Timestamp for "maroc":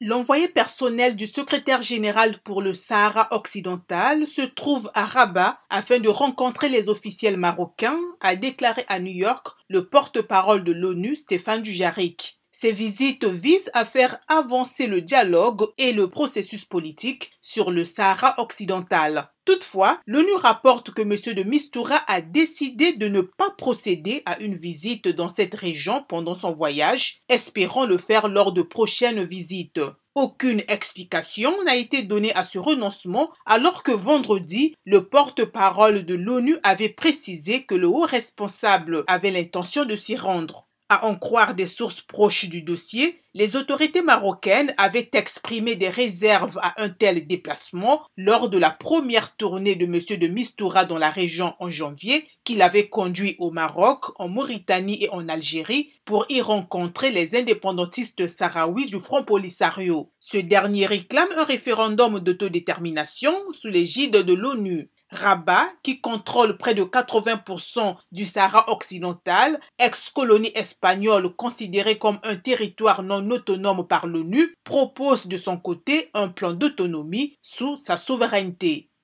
53.50-54.06